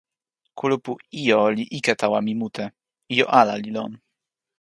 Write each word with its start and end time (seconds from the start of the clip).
kulupu 0.57 0.91
ijo 1.21 1.41
li 1.55 1.63
ike 1.77 1.93
tawa 2.01 2.19
mi 2.25 2.33
mute. 2.39 2.65
ijo 3.13 3.25
ala 3.39 3.53
li 3.63 3.69
lon. 3.75 3.91